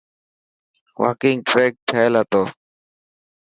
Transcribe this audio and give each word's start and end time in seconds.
واڪنگ 1.01 1.39
ٽريڪ 1.49 1.73
ٺهيل 1.87 2.13
هتو. 2.21 2.43